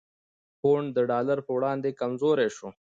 پونډ 0.59 0.87
د 0.95 0.97
ډالر 1.11 1.37
په 1.45 1.51
وړاندې 1.57 1.97
کمزوری 1.99 2.49
شو؛ 2.55 2.67